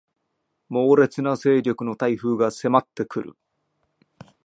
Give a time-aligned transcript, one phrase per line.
[0.69, 3.37] 猛烈な勢力の台風が迫ってくる